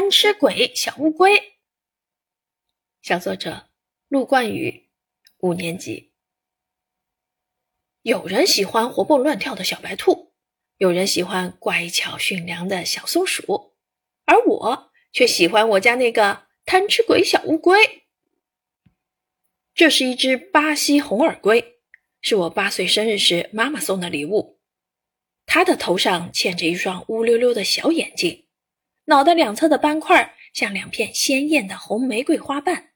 [0.00, 1.58] 贪吃鬼小乌龟，
[3.02, 3.68] 小作者
[4.06, 4.88] 陆冠宇，
[5.38, 6.12] 五年级。
[8.02, 10.32] 有人喜欢活蹦乱跳的小白兔，
[10.76, 13.74] 有人喜欢乖巧驯良的小松鼠，
[14.24, 18.04] 而我却喜欢我家那个贪吃鬼小乌龟。
[19.74, 21.80] 这是一只巴西红耳龟，
[22.20, 24.60] 是我八岁生日时妈妈送的礼物。
[25.44, 28.44] 它的头上嵌着一双乌溜溜的小眼睛。
[29.08, 32.90] 脑袋两侧的斑块像两片鲜艳的红玫瑰花瓣，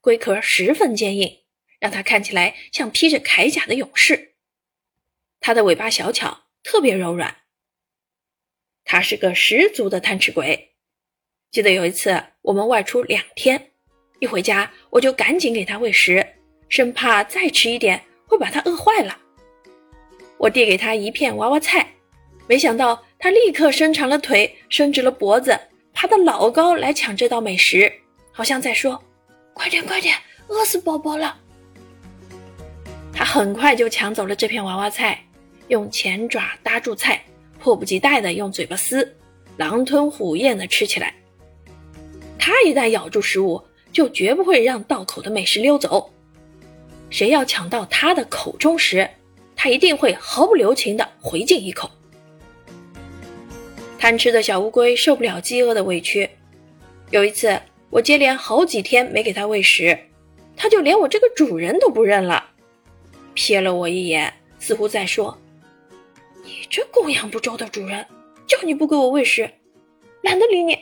[0.00, 1.42] 龟壳十分坚硬，
[1.78, 4.34] 让它看起来像披着铠甲的勇士。
[5.38, 7.36] 它的尾巴小巧，特别柔软。
[8.82, 10.74] 它是个十足的贪吃鬼。
[11.52, 13.70] 记得有一次我们外出两天，
[14.18, 16.26] 一回家我就赶紧给它喂食，
[16.68, 19.16] 生怕再迟一点会把它饿坏了。
[20.36, 21.94] 我递给它一片娃娃菜，
[22.48, 23.00] 没想到。
[23.24, 25.58] 他立刻伸长了腿，伸直了脖子，
[25.94, 27.90] 爬得老高来抢这道美食，
[28.30, 29.02] 好像在说
[29.54, 30.14] ：“快点，快点，
[30.48, 31.34] 饿死宝宝了。”
[33.14, 35.24] 他很快就抢走了这片娃娃菜，
[35.68, 37.24] 用前爪搭住菜，
[37.58, 39.16] 迫不及待地用嘴巴撕，
[39.56, 41.14] 狼吞虎咽地吃起来。
[42.38, 43.58] 他一旦咬住食物，
[43.90, 46.12] 就绝不会让到口的美食溜走。
[47.08, 49.08] 谁要抢到他的口中时，
[49.56, 51.90] 他一定会毫不留情地回敬一口。
[54.04, 56.28] 贪吃的小乌龟受不了饥饿的委屈。
[57.08, 59.98] 有一次，我接连好几天没给它喂食，
[60.54, 62.50] 它就连我这个主人都不认了，
[63.34, 65.40] 瞥了我一眼，似乎在说
[66.44, 68.06] ：“你这供养不周的主人，
[68.46, 69.50] 叫你不给我喂食，
[70.20, 70.78] 懒得理你。”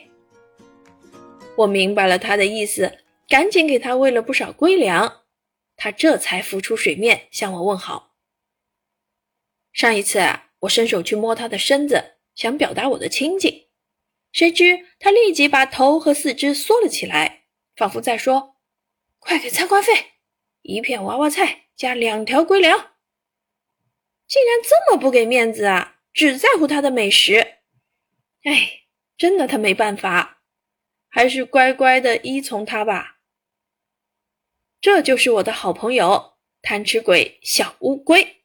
[1.55, 2.91] 我明白了他的意思，
[3.29, 5.21] 赶紧给他喂了不少龟粮，
[5.77, 8.15] 他这才浮出水面向我问好。
[9.71, 10.19] 上一次，
[10.59, 12.15] 我伸手去摸他的身子。
[12.35, 13.69] 想表达我的亲近，
[14.31, 17.45] 谁知他立即把头和四肢缩了起来，
[17.75, 18.57] 仿佛在说
[19.19, 20.13] ：“快给参观费，
[20.61, 22.95] 一片娃娃菜加两条龟粮。”
[24.27, 25.99] 竟然这么不给面子啊！
[26.11, 27.59] 只在乎他的美食。
[28.43, 28.83] 哎，
[29.17, 30.43] 真的他没办法，
[31.09, 33.19] 还是乖乖的依从他吧。
[34.79, 38.42] 这就是我的好朋友贪吃鬼小乌龟。